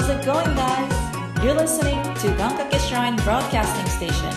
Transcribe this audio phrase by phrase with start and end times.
[0.00, 1.44] How's it going, guys?
[1.44, 4.32] You're listening to Gankake Shrine Broadcasting Station.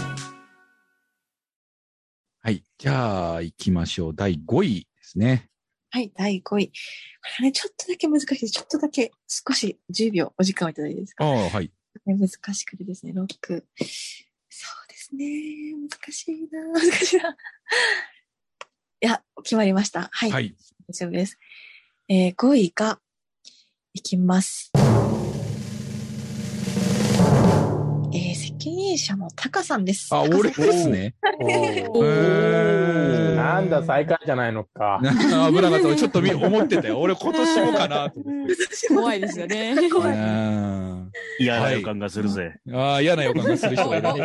[2.41, 2.65] はい。
[2.77, 4.13] じゃあ、行きましょう。
[4.13, 5.49] 第5位ですね。
[5.89, 6.67] はい、第5位。
[6.67, 6.73] こ
[7.39, 8.51] れね、ちょっとだけ難しい。
[8.51, 11.23] ちょっとだけ、少し10秒お時間をいただいていいですか？
[11.23, 11.71] ああ、はい。
[12.07, 13.65] ね難しくてですね、ロック。
[13.77, 15.25] そうですね。
[15.89, 17.29] 難しいな 難しいな。
[17.29, 17.35] い
[18.99, 20.09] や、決まりました。
[20.11, 20.29] はい。
[20.29, 20.53] はい。
[20.89, 21.39] 大丈夫です。
[22.09, 22.99] えー、5位が、
[23.95, 24.72] いきます。
[28.93, 30.13] 責任者のタカさんです。
[30.13, 31.15] あ、俺ですね。
[33.35, 34.99] なんだ、最下位じゃないのか。
[35.01, 35.15] 危な
[35.69, 35.87] かった。
[35.87, 36.99] 俺ちょっと見思ってたよ。
[36.99, 38.55] 俺今年もかなと思って。
[38.89, 39.75] 怖いですよね。
[39.91, 42.55] 怖いうん嫌な予感がするぜ。
[42.71, 44.17] ああ、嫌な予感がする人がいるは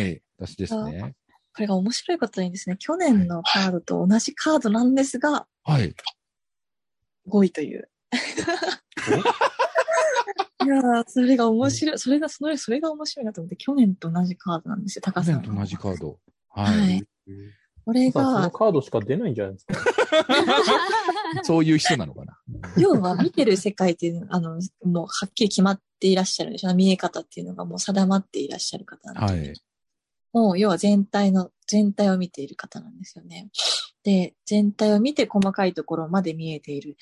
[0.00, 0.22] い。
[0.38, 1.14] 私ですね。
[1.54, 5.94] これが面白いことにですね、去年のカードと同じカードなんですが、はい。
[7.28, 7.88] 5位という。
[10.64, 11.98] いやーそれが面白い。
[11.98, 15.40] それが、それ、それが面白いなと思って、去年と同じカードなんですよ、高さんの。
[15.42, 16.18] 去年と同じカード。
[16.50, 17.02] ははいい。
[17.84, 19.74] これそのが、カードしか出ないんじゃないですか？
[21.44, 22.38] そういう人なのかな？
[22.78, 26.74] 要は見てる世界っていうのは、あの、もうはっきり決まっていらっしゃるでしょ？
[26.74, 29.52] 見え方っていうのがもう定まっていらっしゃる方なんで、はい。
[30.32, 33.50] もう要は全体の、全体を見ている方なんですよね。
[34.02, 36.96] で、全体を見て細かいところまで見えている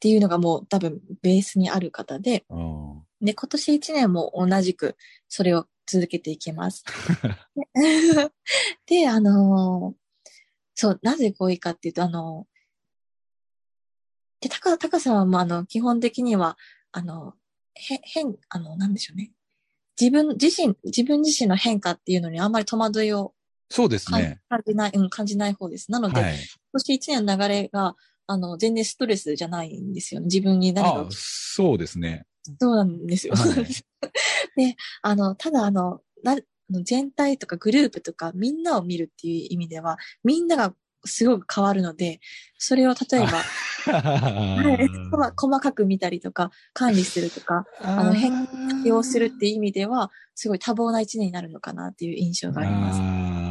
[0.00, 2.46] っていうのがもう多分ベースにある方で、
[3.20, 4.96] で、今年1年も同じく
[5.28, 6.84] それを続けていきます。
[8.86, 10.00] で、あのー
[10.74, 12.50] そう、なぜ5位かっていうと、あのー
[14.40, 16.56] で、高、高さんはもうあの、基本的には、
[16.92, 17.34] あの、
[17.74, 19.32] へ、変、あの、なんでしょうね。
[20.00, 23.34] 自分自身、自分自身の変化っていうのにあんまり戸惑いを
[23.68, 24.40] そうです感ね。
[24.48, 25.92] 感じない、うん、感じない方です。
[25.92, 26.32] なので、はい。
[26.32, 26.40] 今
[26.72, 27.94] 年1年の流れが、
[28.30, 30.26] あの、全然ストレスじゃないんですよね。
[30.26, 32.26] 自分に何かあそうですね。
[32.60, 33.34] そうなんですよ。
[33.34, 33.66] はい
[34.56, 36.36] で、あの、ただあの、な、
[36.70, 40.74] 全体とかグループとかみんなを見るっていう意味では、みんなが
[41.04, 42.20] すごく変わるので、
[42.56, 43.26] それを例えば、
[43.92, 48.46] はい、細細かく見たりとか、管理するとか、あの変
[48.84, 52.94] 対応するっていう意味では、すごい多忙な一年になるのかなっていう印象がありま
[53.46, 53.49] す。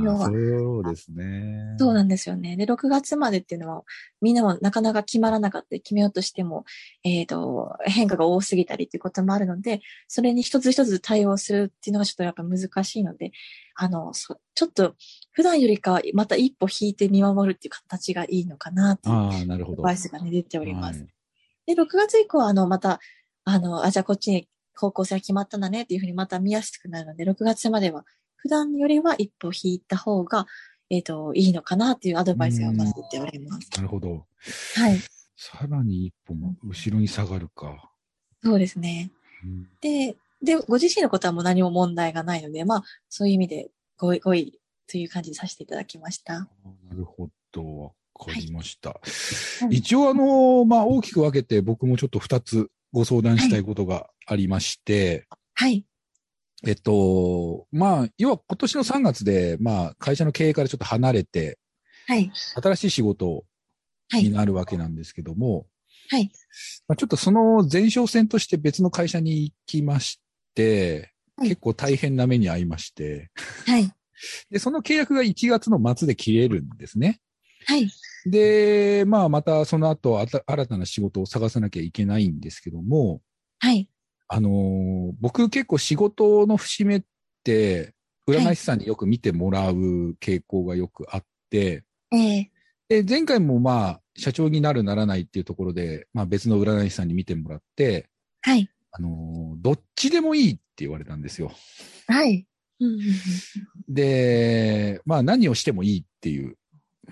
[0.00, 1.76] あ要はあ、そうですね。
[1.78, 2.56] そうなんですよね。
[2.56, 3.82] で、6月までっていうのは、
[4.20, 6.64] みんなもなかなか決まらなかったり、決めようとしても、
[7.04, 13.32] えっ、と、変化が多すぎたりっていうこともあるので、それに一つ一つ対応するっていうのがちょっとやっぱ難しいので、
[13.74, 14.94] あの、そちょっと、
[15.32, 19.74] 普段よりかはまた一歩引いて見守るっていう形がいいのかなっていうああ、なるほど。
[19.74, 21.00] アドバイスがね、出ております。
[21.00, 21.08] はい
[21.66, 23.00] で、6月以降は、あの、また、
[23.44, 28.04] あの、あ、じゃあこっちに方向性が決まったんだねっていうふうにまた見やすくなるので、6月までは、
[28.42, 30.46] 普段よりは一歩引いた方が、
[30.88, 32.78] えっ、と、いいのかなっていうアドバイスが出
[33.10, 33.68] ております。
[33.76, 34.26] なるほど。
[34.76, 34.98] はい。
[35.36, 37.90] さらに一歩も後ろに下がるか。
[38.42, 39.10] そうですね。
[39.44, 46.40] うんで、で、ご自身のことはもう何も問題がないので、まあ、そういう意味で5位、5位という感じにさせていただきました。
[46.40, 46.48] な
[46.94, 47.94] るほど。
[48.14, 49.00] わかりました。
[49.70, 55.84] い一応、あの、まあ、大きく分けて僕もちょっと二つご相談したいことがありまして、はい。
[56.66, 61.58] えっと、まあ、要は今年の3月で、まあ、会社の経営からちょっと離れて、
[62.06, 62.30] はい。
[62.34, 63.44] 新しい仕事
[64.10, 64.24] はい。
[64.24, 65.66] になるわけなんですけども、
[66.10, 66.30] はい。
[66.88, 70.20] まあ、ちょっとその前哨戦として別の会社に行きまし
[70.54, 73.30] て、はい結構大変な目に遭いまして、
[73.66, 73.90] はい。
[74.50, 77.18] で、その契約が1月の末で切れるんですね。
[77.66, 77.90] はい。
[78.26, 83.22] で、まあまたその後あた新たな仕事を探さなきゃいけないんですけども、
[83.58, 83.88] はい。
[84.32, 87.02] あのー僕結構仕事の節目っ
[87.42, 87.94] て、
[88.28, 89.74] 占い師さんによく見てもらう
[90.20, 91.82] 傾向がよくあって、
[92.12, 92.50] ええ
[92.88, 98.08] で、前回もまあ、社長になるならないっていうところで、まあ別の占い師さんに見てもらって、
[98.42, 98.70] はい。
[98.92, 101.50] あのーどっちでもいいって言われたんですよ。
[102.06, 102.46] はい。
[102.78, 103.04] うんうんうん
[103.88, 106.56] で、まあ何をしてもいいっていう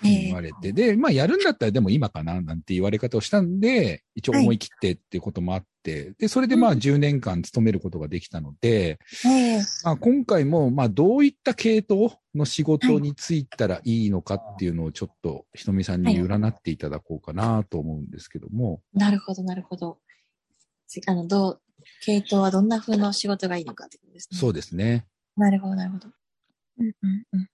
[0.02, 19.98] 言われて、で、まあやるんだったらでも今かななんて言われ方をしたんで、一応思い切ってっていうこともあって、で、それでまあうん10年間勤めることができたので、ええまあ今回もまあどういった系統の仕事に就いたらいいのかっていうのをちょっとひとみさんに占っていただこうかなと思うんですけども、なるほど、なるほど。
[20.88, 21.60] つあの、どう、
[22.04, 24.38] 系統はどんな風の仕事がいいのかってことですね。
[24.38, 25.06] そうですね。
[25.36, 26.08] なるほど、なるほど。
[26.78, 27.48] うんうんうん。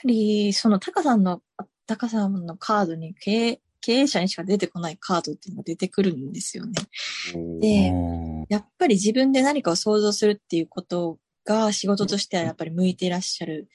[0.00, 1.42] やっぱり、その、タカさんの、
[1.86, 6.72] タカさんのカードに経営、経営者にしか出てこないカードっていうのが出てくるんですよね。
[7.60, 13.68] で、うんやっぱり自分で何かを想像するっていうことが仕事としてはやっぱり向いていらっしゃる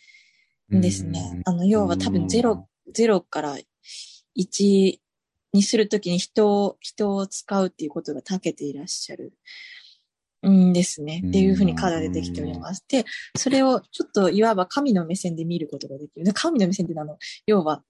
[0.74, 1.42] んですね。
[1.46, 3.58] あの、要は多分ゼロ、ゼロから
[4.38, 5.00] 1
[5.54, 9.34] にするときに人を、人を使うっていうことが長けていらっしゃる。
[10.48, 11.22] んですね。
[11.28, 12.84] っていうふうにカードが出てきております。
[12.88, 13.06] で、
[13.36, 16.26] それをちょっといわば神の目線で見ることができる。
[16.26, 17.84] で神の目線っていうのはあの、要は、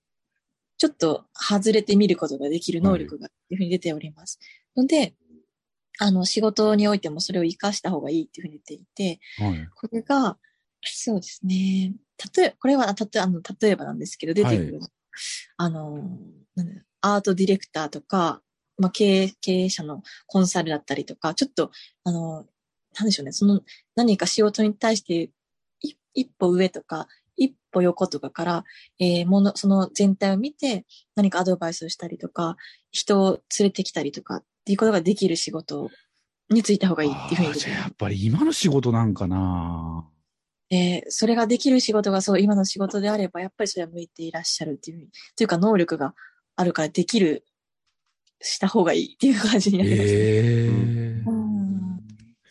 [0.78, 4.40] ちょっと外れて見ることができる能力が、っていうふうに出ております。
[4.76, 5.16] ので、
[6.00, 9.68] あの、仕事においてもそれを活かした方がいいっていうふうに出ていて、はい。
[9.74, 10.38] これが、
[10.84, 11.94] そうですね。
[12.36, 14.80] 例え、これは、たとあの、例えばなんですけど、出てくる、
[15.58, 16.20] あの、
[16.56, 18.42] なんだアートディレクターとか、
[18.78, 21.72] まあ、経営、経営者のコンサルだったりとか、ちょっと、
[22.04, 22.46] あの、
[22.98, 23.62] なんでしょうね、その、
[23.96, 25.32] 何か仕事に対して、
[25.82, 27.08] い一歩上とか、
[27.38, 28.64] 一歩横とかから、
[29.00, 30.86] えーもの、その全体を見て、
[31.16, 32.56] 何かアドバイスをしたりとか、
[32.92, 35.90] 人を連れてきたりとか、っていうことができる仕事
[36.50, 40.10] についた方がいいっていうふうにじゃあやっぱり今の仕事なんかな。
[40.70, 46.16] で、それができる仕事がそう、今の仕事であれば、やっぱりそれは向いていらっしゃるっていうふうに、というか能力が
[46.56, 47.46] あるからできる、
[48.46, 50.10] した方がいいっていう感じになります、ね。
[50.10, 50.68] ええ
[51.28, 51.56] うん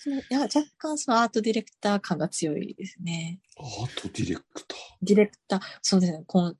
[0.05, 3.41] そのいや若干そのアートディレクター感が強いですね。
[3.56, 4.79] アートディレクター。
[5.00, 6.56] ディレクター、そうですね、コン、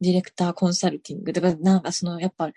[0.00, 2.50] ディレクターコンサルティングとか、なんかその、やっぱ、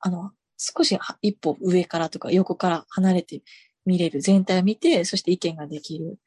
[0.00, 3.42] あの、少しは一歩上からとか横から離れて
[3.86, 6.18] 見れる、全体を見て、そして意見ができる。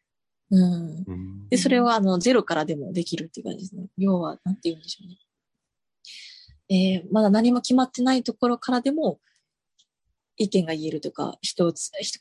[0.49, 1.03] うん。
[1.07, 3.85] うんで、それをあの、ゼロからでもできるっていう感じですね。
[3.97, 5.17] 要は、なんて言うんでしょうね。
[6.71, 9.19] えーまだ何も決まってないところからでも、
[10.38, 11.73] 意見が言えるとか、人を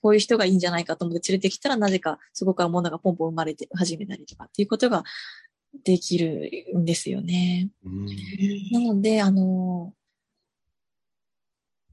[0.02, 5.04] こういう人がいいんじゃないかと思って連れてきたら、なぜかそこから物がポンポン生まれて始めたりとかっていうことが
[5.84, 7.70] できるんですよね。
[7.84, 8.06] うん
[8.72, 9.94] なので、あの、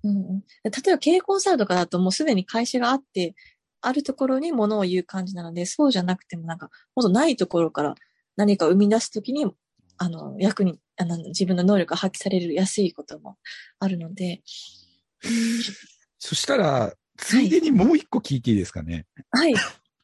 [0.04, 3.36] うんうん、例えば経営コンサルとかだともうすでに会社があって、
[3.82, 7.96] あるところに物を言う感じなので、そうじゃなくてもなんか、もっとないところから
[8.36, 9.46] 何か生み出すときに、
[9.98, 13.38] あの、役に、あの、自分の能力が発揮されるやすいことも
[13.80, 14.42] あるので、
[16.20, 19.06] そしたら、ついでにもう一個聞いていいですかね。
[19.32, 19.54] はい、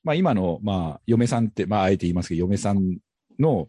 [0.04, 2.98] まあ今の、まあ、嫁さんって、まああえて言いますけど、嫁さん
[3.40, 3.68] の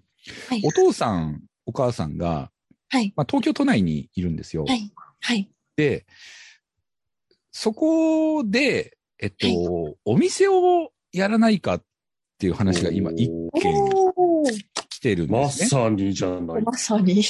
[0.49, 0.63] はい。
[0.65, 2.51] お、父さん、お母さんが、
[2.89, 4.65] はい、まあ東京都内にいるんですよ。
[4.65, 6.07] はい、はい、で、
[7.53, 11.83] そこで、えっと、はお店をやらないかっ
[12.39, 13.31] ていう話が今一
[13.61, 13.75] 件
[15.05, 15.67] てるんまですね。
[15.69, 16.63] さにじゃない。
[16.63, 17.23] まさに。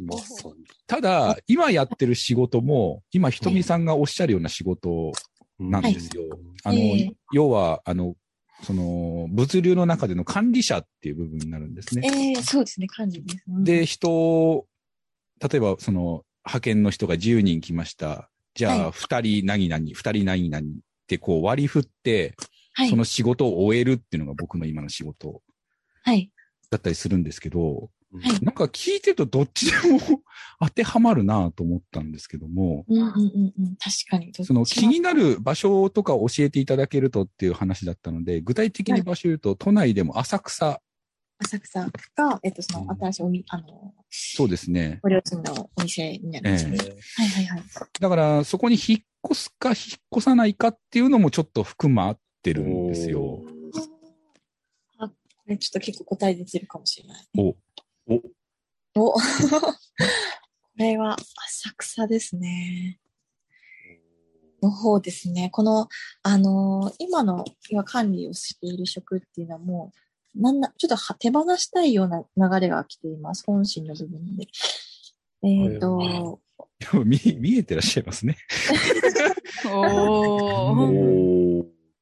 [0.00, 0.54] まさに。
[0.88, 5.12] ただ、今やってる仕事も、今ひとみさんがおっしゃるような仕事
[5.60, 6.24] なんですよ。
[6.64, 8.16] あの、ええ要は、あの、
[8.64, 12.10] その、物流の中での管理者っていう部分になるんですね。
[12.12, 13.44] ええそうですね、感じです。
[13.46, 14.66] うん、で、人を、
[15.40, 18.28] 例えば、その、派遣の人が10人来ました。
[18.54, 20.70] じゃあ、はい2人何々、2人何々っ
[21.06, 22.34] てこう割り振って、
[22.72, 25.42] はいそ、の仕事を終えるっていうのが僕の今の仕事
[26.02, 26.30] はい、
[26.70, 27.88] だったりするんですけど、はい
[28.42, 30.00] なんか聞いてるとどっちでも
[30.60, 34.32] 当てはまるなと思ったんですけども、うんうんうんうん、確かに。
[34.32, 40.80] その気になる場所とか教えていただけるとっていう話だったので、具体的に場所言うと、都内でも浅草、
[41.38, 41.86] 浅草
[42.16, 44.98] が、えっと、そのうん新しいおみ、あの、そうですね。
[45.02, 46.78] ご両親のお店になるんですね。
[46.78, 47.62] はいはいはい。
[48.00, 49.00] だから、そこに引っ
[49.30, 49.76] 越すか引っ
[50.16, 53.27] 越さないかっていうのもちょっと含まってるんですよ。
[55.56, 57.26] ちょっと結構答え出てるかもしれない。
[57.38, 57.56] お、
[58.94, 59.20] お、お こ
[60.76, 62.98] れは浅草ですね。
[64.62, 65.50] の方ですね。
[65.50, 65.88] この、
[66.22, 69.92] あのー今の今管理をしている職っていうのはも
[70.36, 73.44] う、なんな、ちょっとは手放したいような流れが来ています。
[73.46, 74.46] 本心の部分で。
[75.42, 76.40] えっ、と、
[77.04, 78.36] 見、見えてらっしゃいますね。
[79.66, 81.47] おおー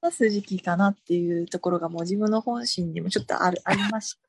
[0.02, 4.20] 出す時期かなっていうところがもう自分の本心にもちょっとある、ありまして、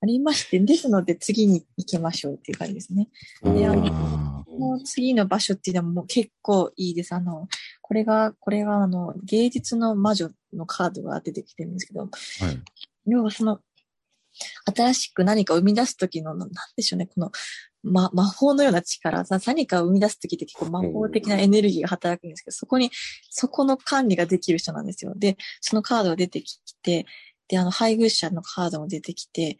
[0.00, 3.08] ありまして、ですので次に行きましょうっていう感じですね。
[3.42, 7.14] であのあもう次の場所っていうのはもう結構いいです。
[7.14, 7.48] あの、
[7.82, 12.62] これが、これがあの、芸術の魔女のカードが出てきてるんですけど、ーはい。
[13.06, 13.60] 要はその、
[14.76, 17.30] 新しく何か生み出すときの、なんでしょうね、この、
[17.82, 22.90] ま、魔法のような力、さ何かを生み出すときって結構魔法的なエネルギーが働くんですけど、そこに、
[23.30, 25.14] そこの管理ができる人なんですよ。
[25.16, 27.06] で、そのカードが出てきて、
[27.48, 29.56] で、あの、配偶者のカードも出てきて、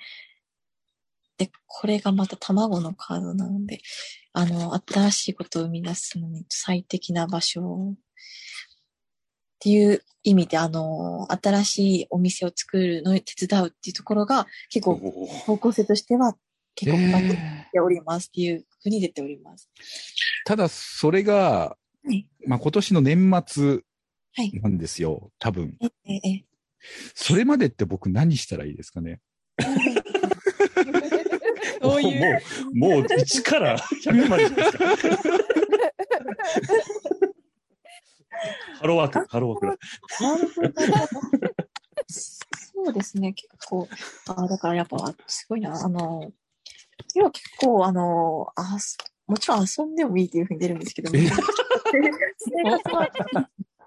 [1.38, 3.80] で、これがまた卵のカードなので、
[4.32, 7.98] あの、新しいことを生み出すのに最適な場所っ
[9.60, 16.36] ていう意味で、あの、新しいお店を作るのに手伝うっていうところが結構方向性としては
[16.76, 19.68] 結構バッておりますっていうふうに出ております。
[19.74, 19.80] ー
[20.46, 22.28] ただ、それが、はい。
[22.46, 23.80] まあ、今年の年末
[24.38, 24.52] はい。
[24.60, 25.32] なんですよ。
[25.38, 25.76] 多分。
[25.80, 26.44] え、え、え。
[27.14, 29.20] それまでって僕何したらいいですかね？
[31.82, 32.40] そういう。
[32.74, 34.84] もう、もう1から100までですか？
[38.78, 39.76] ハローワーク、ハローワークだ。
[42.08, 43.88] そうですね、結構、
[44.28, 46.30] あだからやっぱ、すごいな、あの、
[47.16, 51.22] 今結構、あの、あすもちろん遊んでもいいっていうふうに出るんですけども、え？
[51.24, 51.30] 生
[52.70, 53.10] 活は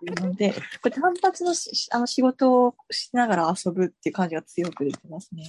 [0.01, 5.43] ので、これ単発のしあの仕事をしながら遊ぶっていう感じが強く出てますね。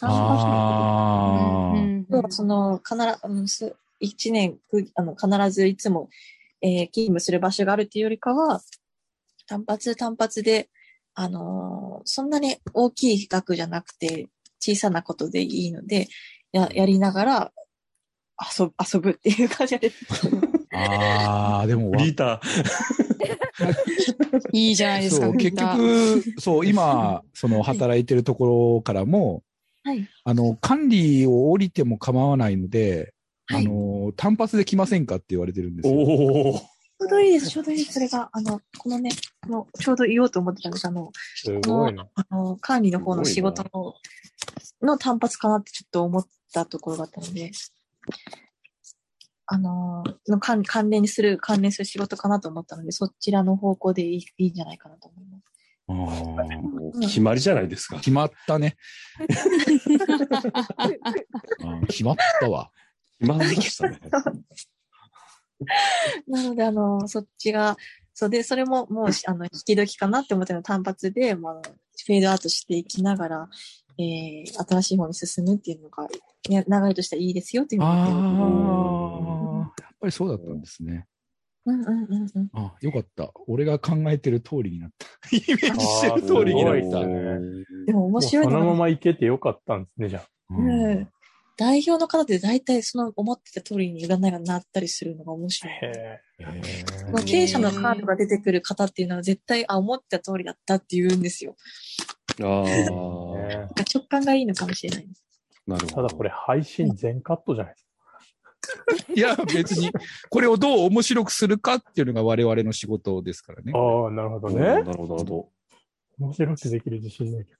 [0.00, 2.04] あー。
[2.10, 6.10] 要はその、必ずうんす、一年く、あの、必ずいつも、
[6.60, 8.60] えー勤務する場所があるっていうよりかは、
[9.46, 10.68] 単発単発で、
[11.14, 14.28] あのーそんなに大きい額じゃなくて、
[14.60, 16.08] 小さなことでいいので、
[16.52, 17.52] や、やりながら、
[18.58, 20.28] 遊ぶ、遊ぶっていう感じが出てます。
[20.74, 22.40] ああ、でもわ、リータ
[24.52, 25.26] いいじゃないですか。
[25.26, 29.42] そう、結局、そう、今、その働いてるところからも、
[29.84, 30.08] はい。
[30.24, 33.12] あの、管理を降りても構わないので、
[33.46, 35.94] はいあの、単発で来ませんかって言われてるんですよ。
[35.94, 36.58] おお。
[36.58, 36.66] ちょ
[37.06, 37.94] うどいいです、ちょうどいいです。
[37.94, 39.10] それが、あの、このね、
[39.42, 40.86] この、ちょうど言おうと思ってたんです。
[40.86, 42.06] あの、すごいな。
[42.14, 43.94] あの、管理の方の仕事の、
[44.82, 47.50] の単発かなってちょっと思ったところがあったので、
[49.46, 55.52] あの、の関関連する、関連する仕事かなと思ったので、そちらの方向でいいいいんじゃないかなと思います。
[55.88, 55.96] あ
[57.06, 57.96] 決まりじゃないですか。
[57.96, 58.76] 決まったね。
[61.60, 62.70] うん決まったわ。
[63.18, 63.98] 決まりましたね。
[66.26, 67.76] なので、あの、そっちが、
[68.14, 73.48] そうで、それももうし、あの、引き時かなって思っての単発で、まあ、フェードアウトしていきながら、
[73.98, 76.08] えー、新しい方に進むっていうのが、
[76.48, 81.06] ね、流れとしてはいいですよっていうあのあ、がやっぱりそうだったんですね。
[81.64, 82.50] うんうんうんうん。
[82.54, 83.30] あよかった。
[83.46, 85.06] 俺が考えてる通りになった。
[85.36, 87.06] イメージしてる通りになった。
[87.86, 90.28] でも面白いもうそのまま行けてよかったんですね、じゃあ。
[90.50, 91.08] うんうん
[91.56, 95.74] 代表の方って大体その思ってた通りに占いがなったりするのが面白い。
[97.24, 101.54] 経営者のカードが出てくる方っていうのは絶対、あ、思ってた通りだったって言うんですよ。
[102.40, 105.24] ああ、直感がいいのかもしれないです。
[105.66, 106.08] なるほど。
[106.08, 107.86] ただこれ配信全カットじゃないです
[109.14, 109.90] いや、別に、
[110.30, 113.78] これをどう面白くするかっていうのが我々の仕事ですからねか。。
[113.78, 114.50] ああ、なるほど。
[114.50, 115.48] なるほど、なるほど。
[116.18, 117.52] 面白くできる自信ないけ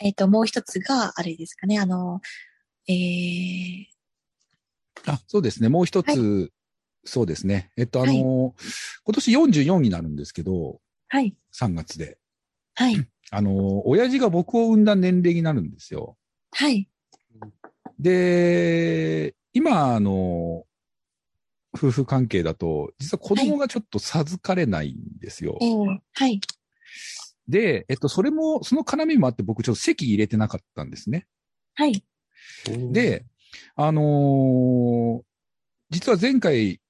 [0.04, 2.20] えっ、と、もう一つが、あれですかね、あの、
[2.88, 3.86] えー、
[5.06, 5.68] あ、そうですね。
[5.68, 6.48] もう一つ、は
[7.04, 7.70] そうですね。
[7.76, 8.54] えっと、あの、はい
[9.04, 10.80] 今年44になるんですけど、
[11.12, 12.16] はい、3月で。
[12.74, 12.96] はい、
[13.30, 16.16] あの、親父が僕を産んだ年齢になるんですよ。
[16.52, 16.88] はい、
[17.98, 20.64] で、今、あの、
[21.76, 25.58] 夫婦関係だと、実は子供がちょっと授かれないんですよ。
[25.60, 26.40] えー、はい、
[27.46, 31.26] で、えっと、それも、その絡みもあって僕ちょっと席入れてなかったんですね。
[31.74, 32.02] はい、
[32.90, 33.26] で、
[33.76, 35.22] あのー
[35.90, 36.80] 実は前回、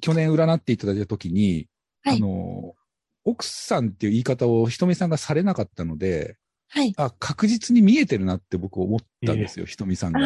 [0.00, 1.68] 去年占っていただいたときに、
[2.02, 2.77] はいあのー
[3.28, 6.36] 奥さんっていう言い方をひとみさんがされなかったので、
[6.68, 6.92] はい。
[6.96, 10.20] あ、確実に見えてるなって僕思ったんですよ、ひとみさんが。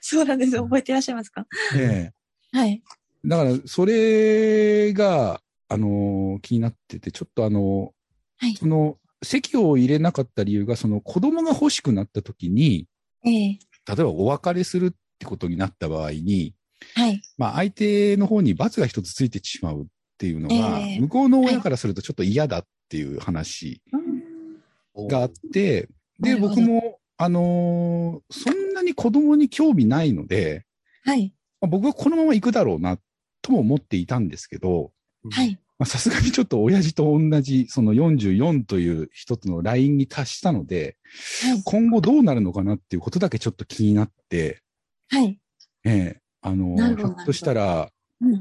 [0.00, 0.56] そうなんです。
[0.56, 1.46] 覚えてらっしゃいますか？
[1.76, 2.12] え
[2.52, 2.82] えはい。
[3.24, 12.86] だから、それが、あのー気になってて、ちょっとあのーはいその、席を入れなかった理由が、その子供が欲しくなった時に、
[13.24, 16.54] ええ例えばお別れするってことになった場合に、
[16.94, 17.22] はい。
[17.36, 19.86] まあ相手の方に罰が一つついてしまうっ
[20.18, 25.88] ていうのが、ええ向こうの親からするとちょっと嫌だっていう話うんがあって、
[26.20, 30.64] で、僕も、あのーそんなに子供に興味ないので、
[31.04, 31.32] はい。
[31.60, 32.98] まあ僕はこのまま行くだろうな、
[33.42, 34.92] とも思っていたんですけど、
[35.30, 35.58] はい。
[35.78, 40.96] まあさすがにちょっと親父と同じ、その44という一つのラインに達したので、
[41.42, 41.62] はい。
[41.64, 44.62] 今後どうなるのかなっていうことだけちょっと気になって、
[45.08, 45.38] はい。
[45.84, 47.90] ええあのひょっとしたら、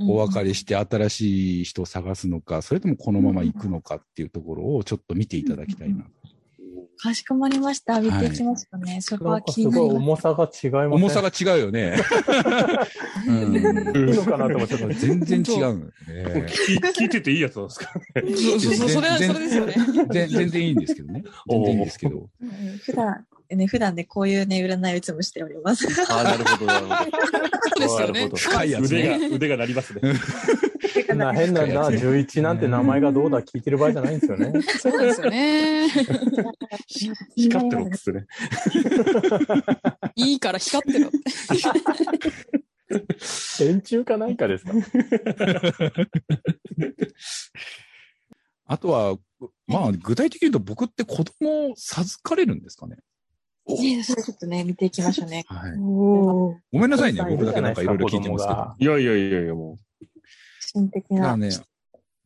[0.07, 6.22] お別れして新しい人を探すのか、それともこのまま行くのかっていうところをちょっと見ていただきたいなと。
[6.97, 7.99] かしこまりました。
[7.99, 8.93] 見ていきますかね。
[8.93, 9.95] はかすごい気になります。
[9.95, 10.95] 重さが違いますね。
[10.95, 11.95] 重さが違うよね。
[13.27, 15.85] うんいいのかなと思ってた全然違うね。
[16.47, 19.75] 聞聞いてていいやつなんですかそうそうそれは、そ全れですよね。
[20.11, 21.23] 全全然いいんですけどね。
[21.47, 22.17] 全然いいんですけど。
[22.41, 25.87] うん普段、ね、普段ね、こういうね、占いをいつもしております。
[26.11, 26.95] ああ、なるほど、なるほ
[27.77, 29.27] そうですよね深いやつ腕が、ね。
[29.27, 30.01] 腕が鳴りますね。
[30.93, 34.61] 変 な、変なな、 11なんて名前がどうだ聞いてる場合じゃないんですよね。
[34.79, 35.89] そうですよね。
[37.35, 38.25] 光ってろっつってね。
[40.15, 41.09] いいから光ってろ。
[43.59, 44.71] 電柱かなんかですか？
[48.65, 49.17] あとは、
[49.67, 52.97] まあ、具体的に言うと僕って子供を授かれるんですかね？
[53.67, 55.43] ねそれちょっとね、見ていきましょうね。
[55.47, 55.77] はい。
[55.77, 57.23] ごめんなさいね。
[57.29, 58.97] 僕だけなんかいろいろ聞いてますけど。
[58.97, 59.77] いやいやいやいや、も
[60.73, 61.17] 神的な。
[61.17, 61.49] だからね、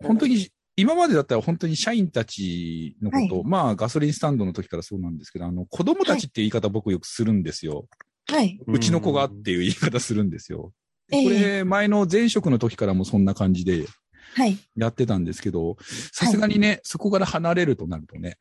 [0.03, 7.87] 本当に、今までだったら本当に社員たちのこと、はいまあガソリンスタンドの時からそうなんですけど、あの、子供たちっていう言い方僕よくするんですよ。
[8.27, 8.59] はい。
[8.65, 8.73] う。
[8.73, 10.71] うちの子がっていう言い方するんですよ。
[11.11, 13.87] ええこれ、前の前職の時からもそんな感じで
[14.35, 14.57] はい。
[14.75, 15.77] やってたんですけど、
[16.11, 18.37] さすがにね、そこから離れるとなるとね、うん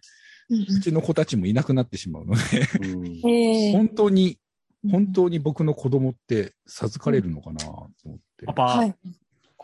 [0.48, 2.42] うちの子たちもいなくなってしまうので、
[3.28, 4.38] え本当に、
[4.88, 8.46] 本当に僕の子供って授かれるのかなと思って。
[8.46, 8.94] パパ、はい。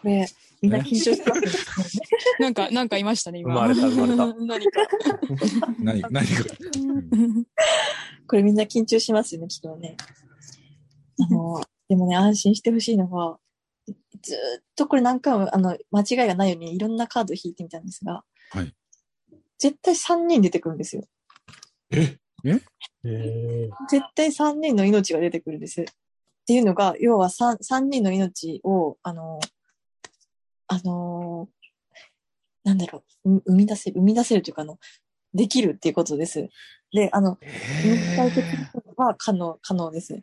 [0.02, 0.26] これ、
[0.61, 2.02] みんな緊張してますね。
[2.40, 3.54] なんか、なんかいましたね、今。
[3.54, 4.80] 生まれた生まれた 何か。
[5.78, 6.44] 何、何か。
[6.76, 7.44] うん
[8.26, 9.97] これみんな緊張しますよね、きっとね。
[11.21, 13.38] あの、でもね、安心してほしいのは、
[14.23, 18.75] ずーっとこれ何回も、あの、間違いがないようにいろんなカードを引いてみたんですが、はい。
[19.59, 21.02] 絶対3人出てくるんですよ。
[21.90, 22.16] え？
[22.44, 22.61] え？
[23.90, 25.82] 絶対3人の命が出てくるんです。
[25.82, 25.85] っ
[26.47, 29.38] ていうのが、要は 3, 三人の命を、あの、
[30.72, 31.48] あの、
[32.64, 34.78] なんだろう、う生み出せる、生み出せるというか、あの、
[35.34, 36.48] できるっていうことです。
[36.92, 37.38] で、あの、
[37.84, 40.22] 肉体的には可能、可能です。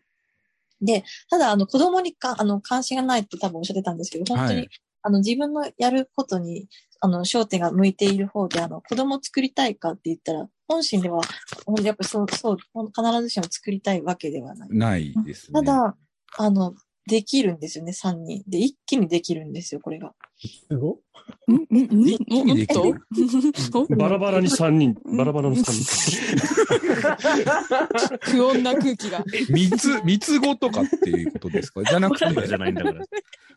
[0.81, 4.69] で、ただ、あの、子供にか、あの、関心がないって多分おっしゃってたんですけど、本当に、はい
[5.01, 6.67] あの、自分のやることに、
[6.99, 11.21] あの、焦点が向いている方で、あの、子供を作りたいかって言ったら、本心では、
[11.81, 14.69] やっぱりそう、そう、必ずしも作りたいわけではない。
[14.69, 15.53] ないですね。
[15.53, 15.95] ただ、
[16.37, 16.75] あの、
[17.09, 18.43] できるんですよね、3人。
[18.47, 20.13] で、一気にできるんですよ、これが。
[20.69, 20.99] すご
[21.47, 21.55] んん
[22.03, 22.73] ん一気にでき
[23.97, 25.83] バラバラに3人、バラバラの3人。
[28.21, 29.23] 不穏な空気が。
[29.49, 31.83] 三つ、三つ子とかっていうことですか？
[31.83, 33.05] じゃなくて、じゃないんだから。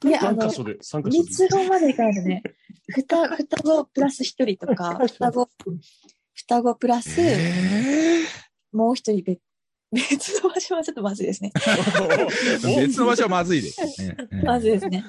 [0.01, 0.79] で、あの3箇、所で、3
[1.11, 2.43] 箇所三つ子までいかないとね、
[2.89, 5.49] ふた、双子プラス一人とか、双子、
[6.35, 8.25] 双子プラス、え
[8.73, 9.41] もう一人別、
[10.11, 11.53] 別の場所はちょっとまずいですね。
[11.55, 14.17] ー 別の場所はまずいですね。
[14.43, 15.05] まずいですね。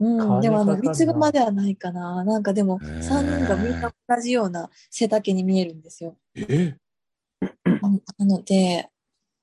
[0.00, 0.18] うん。
[0.18, 2.24] 金でもあの、三つ子まではないかな。
[2.24, 6.16] なんかでも、へー三人がみんな同じような背丈に見えるんですよ。
[6.34, 6.76] え？
[7.82, 8.88] うんなので、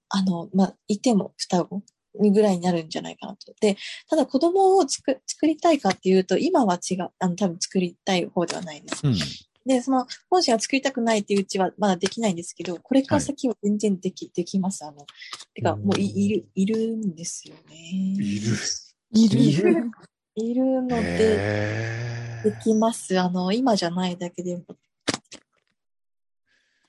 [0.10, 3.54] あの、まあ、いても双子ぐらいになるんじゃないかなと。
[3.62, 3.78] で、
[4.10, 9.02] ただ子供をつく作りたいかっていうと、今は違う、あの、多分作りたい方ではないです。
[9.08, 9.16] うん。
[9.66, 14.84] で、その、本心が作りたくないっていううちはまだできないんですけど、これから先は全然でき、できます。
[14.86, 15.06] あの、
[15.54, 17.76] てか、もういいる、いるんですよね。
[17.76, 18.58] いる。
[19.14, 19.92] いいる。
[20.36, 23.20] いるので、えできます。
[23.20, 24.60] あの、今じゃないだけで。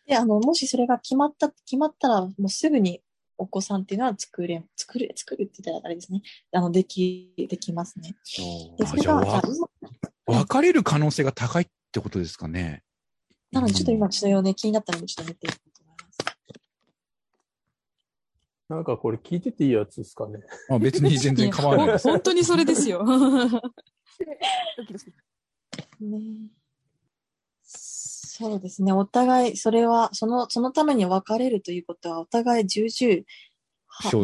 [0.06, 3.02] で、あの、もしそれが決まった、決まったら、もうすぐに
[3.36, 6.22] お子さんっていうのは作れ、作る、作るって言ったらあれですね。
[6.52, 8.14] あの、でき、できますね。
[8.78, 9.42] で、それが、
[10.26, 12.82] 別れる可能性が高いってことですかね。
[13.52, 16.18] なので、ちょっと今、ちょっとね、気になったので、ちょっと見ていこうと思います。
[18.68, 20.40] なんかこれ聞いてていいやつですかね。
[20.68, 22.08] まあ別に全然構わない です。
[22.08, 23.04] 本当にそれですよ。
[26.00, 26.48] ね
[27.62, 28.92] そうですね。
[28.92, 33.24] お互い、それは、その、そのために別れるということは、お互い重々、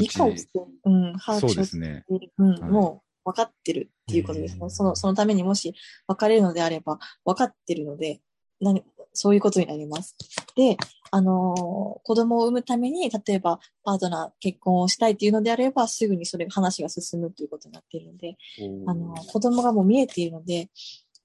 [0.01, 0.51] 理解して、
[0.85, 2.05] うん、把そう握ですね。
[2.09, 4.61] している、うん、はいもう分かってるっていうことですね。
[4.63, 5.75] うんその、そのためにもし
[6.07, 8.21] 別れるのであれば、分かってるので、
[8.61, 10.17] 何、そういうことになります。
[10.57, 10.77] で、
[11.11, 11.69] あのー
[12.05, 18.37] 子供を産むために、例えば、パートナー、結婚をしたいっていうのであれば、すぐにそれ、話が進むということになっているので、
[18.87, 20.71] あの、子供がもう見えているので、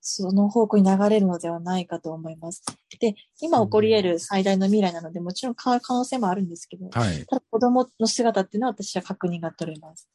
[0.05, 2.63] その方向に流れるのではないかと思います。
[2.99, 7.25] で、今起こり得る最大の未来なので、もちろん変わる可能性もあるんですけど、はい。
[7.25, 10.09] ただ子供の姿っていうのは私は確認が取れます。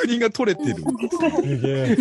[0.00, 0.84] 確認が取れてる。
[1.42, 1.96] すげえ。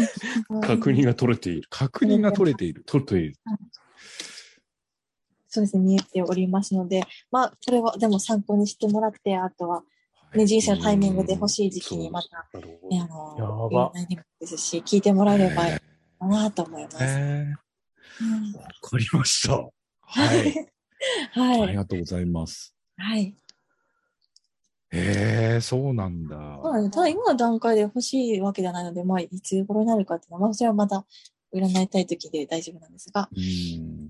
[0.61, 1.67] 確認が取れている。
[1.69, 2.83] 確認が取れている。
[2.85, 3.35] 取れている。
[5.47, 9.83] そうですね、見えておりますので、まあ、それはでも参考にしてもらって、あとは、
[10.35, 13.13] ね、人生のタイミングで欲しい時期にまた、なるほね、あど。
[13.39, 15.79] の、やばいですし、聞いてもらえればいい
[16.19, 16.97] かなと思います。
[17.01, 17.55] え
[18.21, 19.55] うんーわかりました。
[20.01, 20.69] はい。
[21.31, 21.61] はい。
[21.63, 22.75] ありがとうございます。
[22.97, 23.35] はい。
[24.91, 26.59] へえ、そうなんだ。
[26.63, 31.05] そうなんですただ今の段階で欲しいわけではないので、まあ、いつ頃になるかっていうのは、まあ、それはまた
[31.53, 33.29] 占いたい時で大丈夫なんですが。
[33.33, 34.09] うん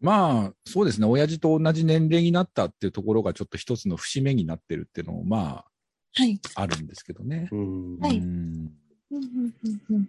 [0.00, 1.06] まあ、そうですね。
[1.06, 5.64] 親父と同じ年齢になったっていうところがちょっと一つの節目になってるっていうのも、ま
[6.14, 6.40] はい。
[6.54, 7.48] あ、あるんですけどね。
[7.50, 8.70] うんはいうん
[9.10, 9.54] うん
[9.90, 10.08] うん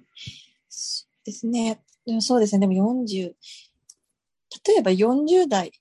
[0.70, 1.82] そうですね。
[2.06, 2.68] でもそうですね。
[2.68, 3.34] でも40、
[4.66, 5.72] 例えば40代、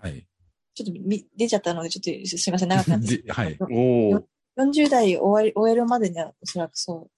[0.00, 0.26] はい。
[0.74, 3.56] ちょっとみ出ちゃったので、ちょっとすみません、長くなってはい。
[3.60, 4.22] おー
[4.58, 7.08] 40代終わり終えるまでにはおそらくそ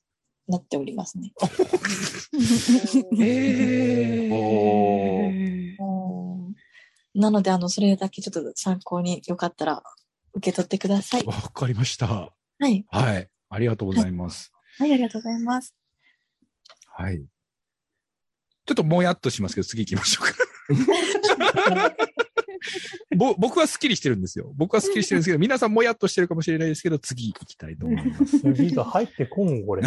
[0.49, 1.33] うなっておりますね。
[3.21, 6.55] えおうん
[7.15, 9.83] なので、あの、それだけちょっと参考によかったら
[10.35, 11.25] 受け取ってください。
[11.25, 12.07] わかりました。
[12.07, 12.85] はい。
[12.89, 13.31] はい。
[13.49, 14.53] ありがとうございます。
[14.79, 15.75] はい、ありがとうございます。
[16.87, 17.19] はい。
[18.67, 21.97] ちょっともやっとしますけど、次行きましょうか。
[23.17, 24.53] ぼ僕はスッキリしてるんですよ。
[24.57, 28.41] 僕はスッキリしてるんですけど、皆さんもやっとしてるかもしれないですけど、次行きたいと思います。
[28.41, 29.83] 次が入ってこん、これ。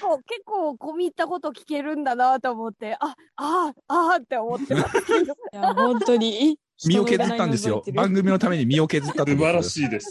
[0.00, 5.32] そう結構込み入ったこと聞けるんだなと思って、あ、あ、あって思ってますけど。
[5.52, 6.58] いや、本当に。
[6.86, 7.84] 身を削ったんですよ。
[7.94, 9.64] 番組のために身を削った素晴らい。
[9.64, 10.10] しいです。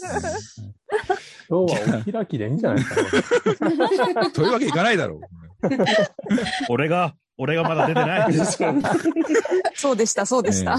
[1.48, 5.20] 今日はお開きでいいんじゃないですか、これというわけいかないだろう。
[6.70, 8.34] 俺が、俺がまだ出てない。
[9.74, 10.78] そうでした、そうでした。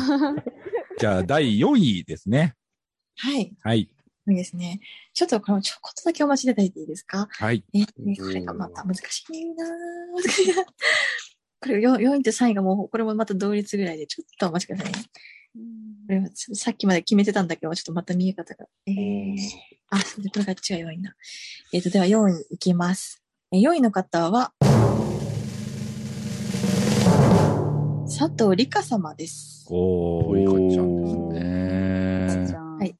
[1.00, 2.56] じゃあ、第4位ですね。
[3.18, 3.54] はい。
[3.62, 3.90] はい。
[4.28, 4.80] いいですね。
[5.14, 7.28] ちょっとこのちょこっとだけお待ちいただいていいですか？
[7.30, 7.64] はい。
[7.74, 9.66] えー、これがまた難しいな
[10.16, 15.00] 難しいなこれ 4, 4位と3位がもう、これもまた同率ぐらいで、ちょっとお待ちくださいね。
[16.08, 18.66] これはさっきまで決めてたんだけど、ちょっとまた見え方が。
[18.88, 19.36] えー、
[19.90, 20.04] あ、こ
[20.40, 21.16] れが違う4位な。
[21.74, 23.22] えっ、と、では4位いきます。
[23.52, 24.54] えー4位の方は、
[28.08, 29.66] 佐藤理香様です。
[29.68, 32.58] おー、いかちゃんですね。
[32.58, 32.96] はい。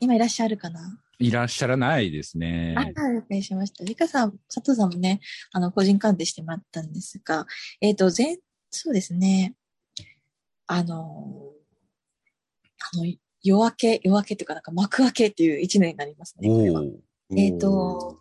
[0.00, 1.00] 今いらっしゃるかな？
[1.18, 2.74] いらっしゃらないですね。
[2.76, 3.84] あ、はい、了解しました。
[3.84, 5.20] リカさん、佐藤さんもね、
[5.52, 7.46] あの、個人鑑定してもらったんですが、
[7.80, 8.36] えっ、と、前、
[8.70, 9.54] そうですね、
[10.66, 11.52] あの、
[12.94, 13.06] あの、
[13.42, 16.48] 夜明け、夜明けっていうか、なんか幕開けっていう一年になりますね。
[16.48, 16.82] これは。
[17.34, 18.18] えっ、と、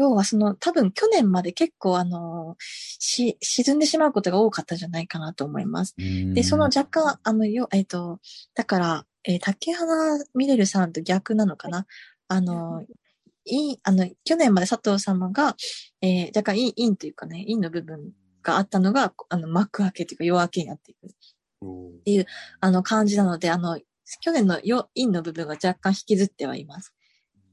[0.00, 5.94] 要はその、多分去年まで結構あの、し、沈んでしまうことが多かったんじゃないかなと思います。
[5.96, 8.18] で、その若干、あの、よ、えっ、と、
[8.54, 11.86] だから、えー竹花みれるさんと逆なのかな？
[12.28, 12.86] あの、
[13.44, 15.56] いい、あの、去年まで佐藤様が、
[16.00, 21.06] えー、若干陰、陰というかね、陰の部分があったのが、あの、幕開けというか夜明けになっていく。
[21.08, 22.26] っていう、
[22.60, 23.78] あの、感じなので、あの、
[24.22, 26.94] 去年の陽、陰の部分が若干引きずってはいます。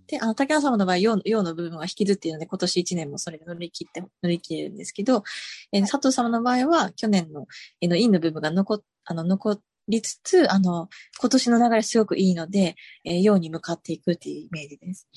[0.08, 5.24] で、あの、竹花様の場合、陽陽の部分は引きずっているので、今年1年もそれで乗り切って、乗り切れるんですけど、
[5.72, 7.48] えー佐藤様の場合は、去年の、
[7.82, 10.90] えーの陰の部分が残っ、あの、残りつつ、あの、
[11.20, 15.08] 今年の流れすごくいいので、えー陽に向かっていくっていうイメージです。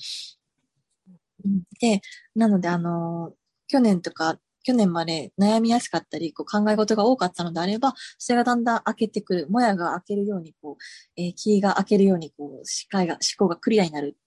[1.45, 2.01] うんで、
[2.35, 3.33] なので、あの、
[3.67, 14.17] 去年とか、去年まで悩みやすかったり、こう考え事が多かったのであれば、それがだんだん開けてくる、もやが開けるように、こう、えー気が開けるように、こう、視界が、思考がクリアになる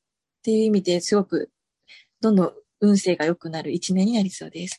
[0.45, 1.51] っていう意味ですごく、
[2.21, 4.79] どんどん運勢が良くなる一年になりそうです。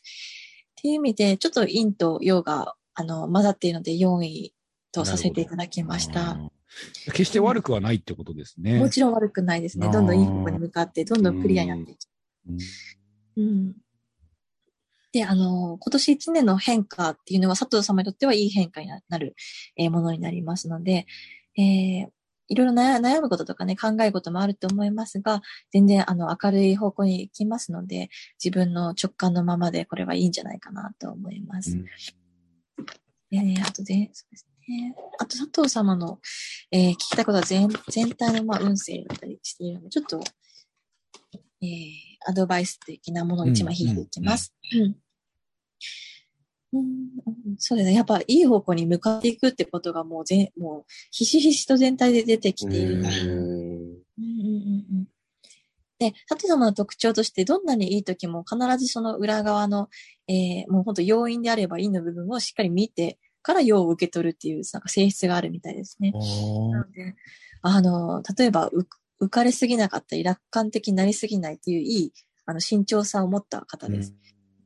[0.76, 4.54] ていう意味で、ちょっと陰と陽が、あの、混ざっているので、4位
[4.92, 6.38] とさせていただきました。
[7.06, 8.78] 決して悪くはないってことですね。
[8.78, 9.90] もちろん悪くないですね。
[9.90, 12.06] どんどんいい方向に向かって、どんどんクリアになっていき
[12.48, 12.58] うん
[13.38, 13.74] うん。
[15.10, 19.34] で、あの、今年1年の変化っていうのは佐藤様にとってはいい変化になる、
[19.76, 21.06] えーものになりますので、
[21.58, 22.15] えー
[22.48, 28.08] いろいろ悩悩むこととかね、考えることもあると思いますが、全然あの明るい方向に行きますので、
[28.42, 31.72] 自分の直感のままでこれはいいんじゃないかなと思います。
[31.72, 31.84] うん
[33.28, 34.94] でね、あとで、そうですね。
[35.18, 36.20] あと佐藤様の、
[36.70, 40.22] えー聞きたいことは全全体のまあ運勢だったりしているので、ちょっと、
[41.60, 41.90] えー
[42.28, 44.54] アドバイス的なものを一枚引いていきます。
[44.72, 44.96] うんうん
[47.58, 47.94] そうですね。
[47.94, 53.20] やっぱいい方向に向かっていくってことがもう全、もう、ひしひしと全体で出てきているので。
[53.20, 53.40] うんうん
[54.18, 55.08] うんうん
[55.98, 59.88] で、佐藤様の特徴として、どんなにいい時も必ずその裏側の、
[60.28, 66.10] えーもう本当要因であればいいの部分をしっかり見てから要を受け取るっていう、なんか性質があるみたいですね。
[66.10, 67.14] なので、
[67.62, 68.86] あの、例えば、う
[69.20, 72.12] 浮かれすぎなかったり、楽観的になりすぎないっていういい、
[72.44, 74.14] あの、慎重さを持った方です。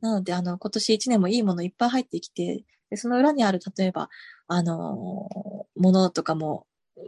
[0.01, 4.09] なので、あの、今年一年もいいものいっぱい入ってきて、でその裏にある、例えば、
[4.47, 5.29] あの、
[5.75, 6.65] ものとかも、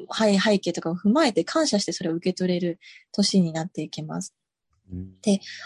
[0.10, 2.80] はい、背景とかを踏まえて感謝してそれを受け取れる
[3.12, 4.34] 年になっていきます。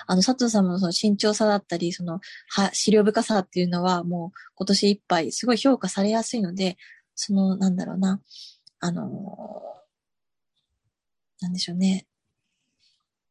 [0.06, 6.78] あの、佐藤様のその慎重さだったり、その、は、資料深さっていうのはもう今年いっぱいすごい評価されやすいので、
[7.16, 8.22] その、なんだろうな、
[8.80, 9.64] あの、
[11.42, 12.08] なんでしょうね。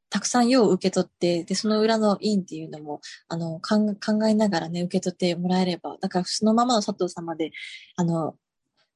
[0.09, 7.51] たくさん用を受け取って、で、その裏の因っていうのも、あの、考えながらね、受け取ってもらえれば、だからそのままの佐藤様で、
[7.97, 8.37] あの、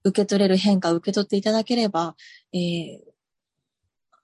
[0.05, 2.17] 受け取れる変化を受け取っていただければ、
[2.53, 2.99] えー、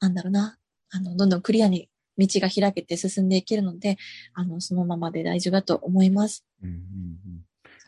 [0.01, 0.59] なんだろうな、
[0.91, 3.97] あの、どんどんクリアに道が開けて進んでいけるので、
[4.35, 6.45] あの、そのままで大丈夫だと思います。
[6.63, 7.17] うんうん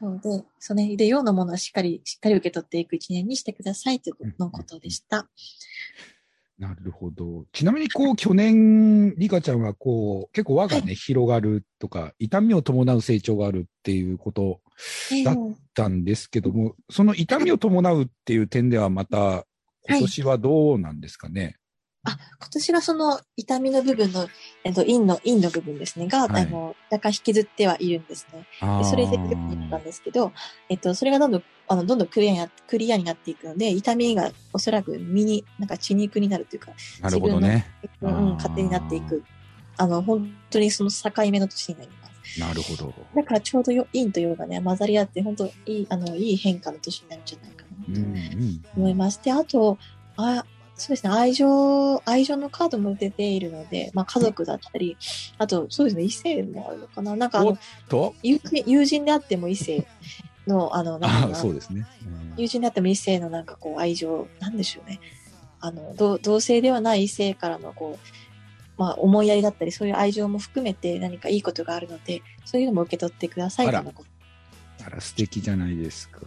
[0.01, 5.29] そうで、それで、用のものはしっかり、しっかり受け取っていく一年にしてくださいというのことでした。
[6.59, 7.45] なるほど。
[7.53, 14.61] ちなみに、こう、去年、リカちゃんは、こう、結構輪がね、広がるとか、痛みを伴う成長があるっていうこと
[15.13, 15.37] えだっ
[15.75, 19.47] たんですけども、その痛みを伴うっていう点では、また、
[19.89, 21.57] 今年はどうなんですかね？
[22.05, 22.17] 今
[22.53, 24.29] 年がその痛みの部分の、
[24.65, 28.47] えっと、陰の、陰の部分ですね、が、はいあの、若干引きずってはいるんですね。
[28.79, 30.33] でそれで良くなったんですけど、
[30.69, 37.67] えっと、それがどんどん、あの、どんどんクリアになクリアになっていくので、痛みがおそらく身に、なんか血肉になるというか、なるほどね。
[38.01, 39.23] うんうん、勝手になっていく。
[39.77, 42.41] あの、本当にその境目の年になります。
[42.41, 42.95] なるほど。
[43.15, 49.21] だからちょうどよ陰と陽がね、混ざり合って、本当いい、あの、いい変化の年になるんじゃないかうんなうんと思います。
[49.23, 49.79] で、あと、
[50.17, 50.45] あ、
[50.79, 54.97] そうですね、愛情、愛情のカードも出ているので、まあ家族だったり、
[55.37, 57.17] あと、そうですね、異性もあるのかな。
[57.17, 59.87] なんかあの、と、友人友人であっても異性
[60.47, 61.87] の、あの、なんああ、かなそうですね。
[62.07, 65.01] うん友人であっても異性のなんかこう愛情、なんでしょうね。
[65.61, 76.21] あの、同同性ではない異性からのこう、まあ思いやりだったり、そういう愛情も含めて何かいいことがあるので、そういうのも受け取ってくださいあらとのことあら、素敵じゃないですか。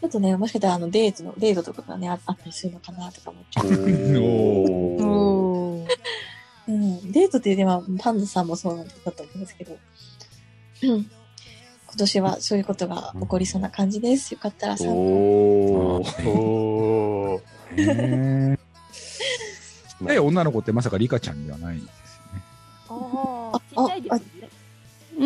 [0.00, 3.66] ちょっとね、もしかしたらあのデートの、デートとかがね、ああったりするのかなとか思っちゃう。
[5.02, 5.86] お
[6.68, 9.78] うん、デートっていうではパンダさんもそうなんだと思うんですけど、
[10.82, 10.90] うん。
[10.98, 11.08] 今
[11.98, 14.34] 年はそういうことが起こりそうな感じです。
[14.34, 17.40] よかったら参考お
[17.78, 18.56] え
[20.02, 21.80] で、女の子ってまさかリカちゃんではない？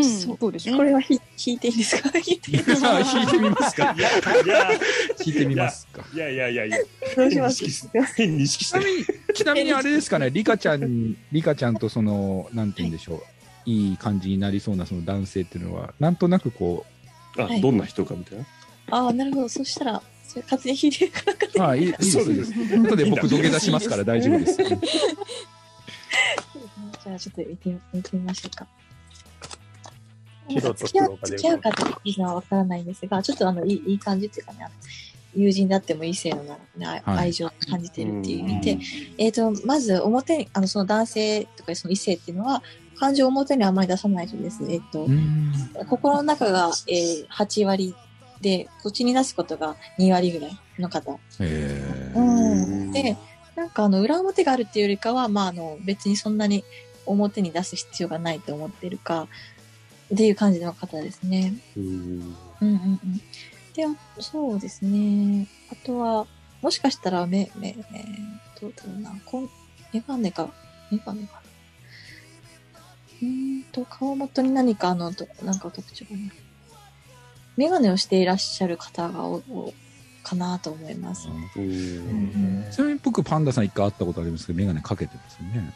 [0.01, 0.77] うん、そうですね。
[0.77, 2.11] これはひ引いていいんですか？
[2.27, 2.89] 引いていいですか？
[3.03, 3.95] 弾いてみますか？
[3.97, 4.79] いや、いや、弾
[5.27, 6.05] いてみますか？
[6.15, 6.79] いやいやいやいや、
[7.17, 7.65] どうします？
[8.17, 8.79] 変に意識して。
[8.81, 13.23] ちなみに、ちなみにあれですかね、リカちゃん、リカちゃんとその、なんて言うんでしょう、
[13.67, 16.85] いい感じになりそうなその男性っていうのは、なんとなくこ
[17.39, 18.45] あ、どんな人かみたいな？
[18.91, 19.49] ああ、なるほど。
[19.49, 22.19] そしたら、それ勝手に引いてるから勝手う、にああ、いいいいです。
[22.19, 24.57] 後で僕土下座しますから大丈夫です。
[27.03, 28.67] じゃあちょっと見て見てみましょうか。
[30.51, 34.67] 白と付き合う黒が出る付き合うかっていうのはわからないんですが、ちょっとあのいいいい感じっていうかね、
[35.35, 38.79] 友人であっても異性のなら、ね、愛はい愛情を感じてるっていう意味で、
[39.19, 42.63] えっ、と、まず表に、あの、その男性とかその異性っていうのは、
[42.97, 45.53] 感情を表にあまり出さないとですね、えっ、と、うん。
[45.89, 47.95] 心の中が、えー、8割
[48.41, 51.19] で、口に出すことが2割ぐらいの方。
[51.39, 52.93] えーうん。
[52.93, 53.17] で、
[53.57, 56.65] なんかあの、裏表があるっていうよりかは、まああの、別にそんなに
[57.07, 59.29] 表に出す必要がないと思ってるか、
[60.13, 61.55] っていう感じの方ですね。
[61.77, 61.85] うん。
[61.85, 62.73] うんうん
[63.05, 63.21] うん。
[63.75, 63.89] で、あ
[64.21, 65.47] そうですね。
[65.71, 66.27] あとは、
[66.63, 68.05] もしかしたら目、目、目、
[68.61, 69.49] どうだろうな、こん、
[69.93, 70.49] メガネか、
[70.91, 71.41] メガネかな。
[73.23, 76.33] うーんと、顔元に何かあの、となんか特徴がね。
[77.57, 79.75] メガネをしていらっしゃる方がお、お
[80.23, 81.29] かなと思います。
[81.57, 82.65] うん。
[82.71, 85.73] ちなみに僕、パンダさん一回会ったことありますけど、メガネかけてますよね。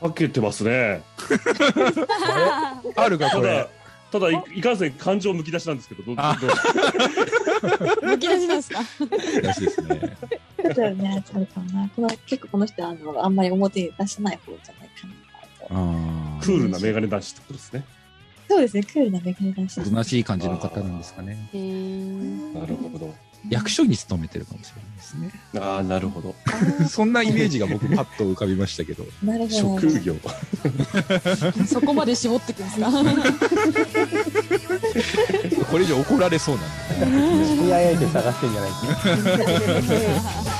[0.00, 1.02] かけてますね。
[2.96, 3.68] あるか、これ。、
[4.12, 6.50] ただい、いかんせん感情むき出しなんですけど、どうあどう
[8.06, 8.80] むき出しなんですか？
[9.42, 10.16] らしいですね。
[10.62, 11.88] ちょっとね、あるかもな。
[11.94, 15.14] この、結構この人は、あの、あんまり表に出さない方じゃないかな
[15.68, 16.38] と。
[16.40, 17.84] あクールなメガネ男子ってことですね。
[18.48, 21.48] そうですね、クールなメガネ男子あ、おとなしい感じの方なんですかね。
[22.54, 23.12] なるほど。
[23.48, 25.30] 役所に勤めてるかもしれないですね。
[25.60, 26.34] ああ、なるほど。
[26.88, 29.04] そんなイメージが僕パッと浮かびましたけど。
[29.22, 29.80] なるほど。
[29.80, 30.16] 職業。
[31.66, 32.90] そこまで絞ってくんですか？
[35.70, 37.46] これ以上怒られそうなんで。
[37.46, 38.76] 知り合い相手探してんじゃないで
[40.20, 40.55] すか。